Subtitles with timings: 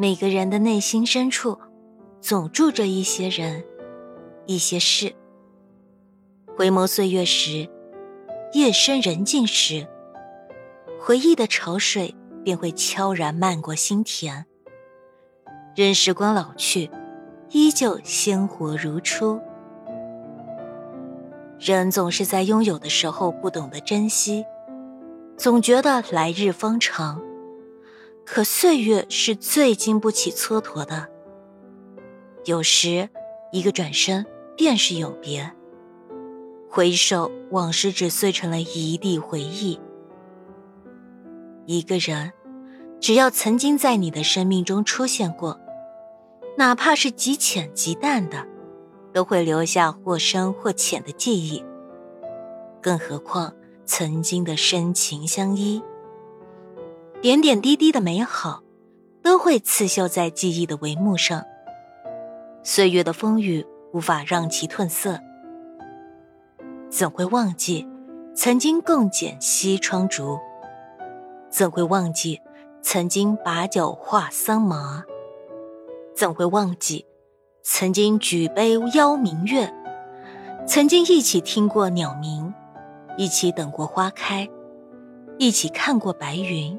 [0.00, 1.58] 每个人的内心深处，
[2.22, 3.62] 总住着一些人，
[4.46, 5.14] 一些事。
[6.56, 7.68] 回眸岁月时，
[8.54, 9.86] 夜深人静时，
[10.98, 14.46] 回忆的潮水便会悄然漫过心田。
[15.76, 16.90] 任时光老去，
[17.50, 19.38] 依旧鲜活如初。
[21.58, 24.46] 人总是在拥有的时候不懂得珍惜，
[25.36, 27.20] 总觉得来日方长。
[28.32, 31.08] 可岁月是最经不起蹉跎的，
[32.44, 33.08] 有时
[33.50, 34.24] 一个转身
[34.56, 35.52] 便是永别。
[36.68, 39.80] 回首往事，只碎成了一地回忆。
[41.66, 42.32] 一个人，
[43.00, 45.58] 只要曾经在你的生命中出现过，
[46.56, 48.46] 哪怕是极浅极淡的，
[49.12, 51.64] 都会留下或深或浅的记忆。
[52.80, 53.52] 更何况
[53.84, 55.82] 曾经的深情相依。
[57.22, 58.62] 点点滴滴的美好，
[59.22, 61.44] 都会刺绣在记忆的帷幕上。
[62.62, 65.20] 岁月的风雨无法让其褪色。
[66.88, 67.86] 怎会忘记
[68.34, 70.38] 曾经共剪西窗烛？
[71.50, 72.40] 怎会忘记
[72.80, 75.04] 曾经把酒话桑麻？
[76.16, 77.04] 怎会忘记
[77.62, 79.70] 曾经举杯邀明月？
[80.66, 82.54] 曾经一起听过鸟鸣，
[83.18, 84.48] 一起等过花开，
[85.36, 86.78] 一起看过白云。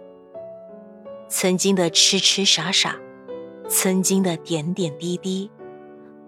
[1.34, 2.98] 曾经的痴痴傻傻，
[3.70, 5.50] 曾经的点点滴滴，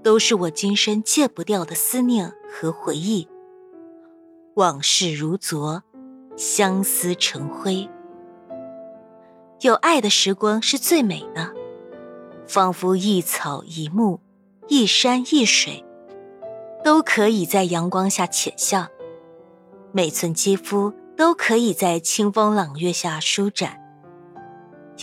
[0.02, 3.28] 都是我今生戒不掉的思念和回忆。
[4.56, 5.84] 往事如昨，
[6.38, 7.90] 相思成灰。
[9.60, 11.54] 有爱的时光是最美的，
[12.48, 14.22] 仿佛一草一木，
[14.70, 15.84] 一山一水，
[16.82, 18.88] 都可以在阳光下浅笑；
[19.92, 23.83] 每寸肌肤都可以在清风朗月下舒展。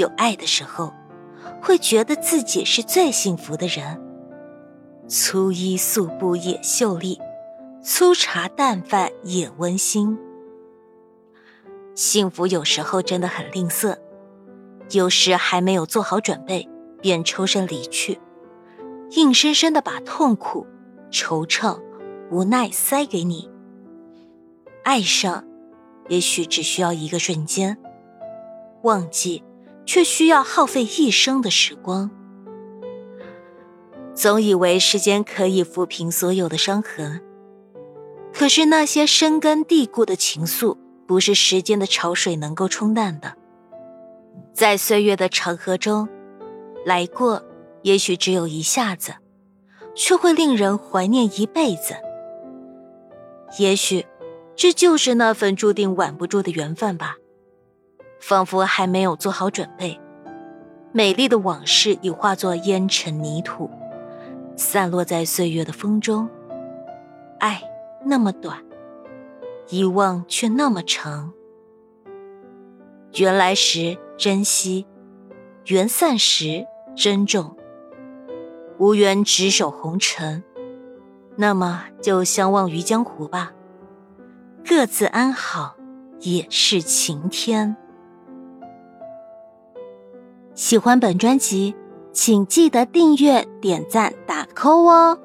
[0.01, 0.93] 有爱的时候，
[1.63, 4.01] 会觉得自己是最幸福的人。
[5.07, 7.21] 粗衣素布也秀丽，
[7.83, 10.19] 粗茶淡饭也温馨。
[11.95, 13.99] 幸福有时候真的很吝啬，
[14.93, 16.67] 有时还没有做好准备，
[17.03, 18.19] 便抽身离去，
[19.11, 20.67] 硬生生的把痛苦、
[21.11, 21.79] 惆怅、
[22.31, 23.51] 无奈塞给你。
[24.83, 25.45] 爱上，
[26.09, 27.77] 也许只需要一个瞬间，
[28.83, 29.43] 忘记。
[29.85, 32.11] 却需要耗费一生的时光。
[34.15, 37.23] 总以为时间可以抚平所有的伤痕，
[38.33, 40.77] 可是那些深根蒂固的情愫，
[41.07, 43.35] 不是时间的潮水能够冲淡的。
[44.53, 46.09] 在岁月的长河中，
[46.85, 47.43] 来过，
[47.83, 49.15] 也许只有一下子，
[49.95, 51.95] 却会令人怀念一辈子。
[53.59, 54.07] 也许，
[54.55, 57.17] 这就是那份注定挽不住的缘分吧。
[58.21, 59.99] 仿佛还没有做好准备，
[60.93, 63.71] 美丽的往事已化作烟尘泥土，
[64.57, 66.29] 散落在岁月的风中。
[67.39, 67.63] 爱
[68.05, 68.63] 那么短，
[69.71, 71.33] 遗忘却那么长。
[73.15, 74.87] 缘来时珍惜，
[75.67, 77.57] 缘散时珍重。
[78.79, 80.45] 无缘执手红尘，
[81.37, 83.53] 那么就相忘于江湖吧。
[84.65, 85.77] 各自安好，
[86.21, 87.77] 也是晴天。
[90.55, 91.75] 喜欢本专辑，
[92.13, 95.19] 请记得订阅、点赞、打 call 哦！